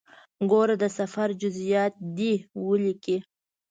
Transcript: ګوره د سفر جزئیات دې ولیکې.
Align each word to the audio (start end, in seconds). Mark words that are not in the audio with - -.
ګوره 0.51 0.75
د 0.83 0.85
سفر 0.99 1.29
جزئیات 1.41 1.93
دې 2.17 2.33
ولیکې. 2.67 3.17